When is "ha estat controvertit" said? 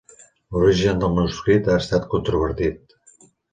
1.71-2.99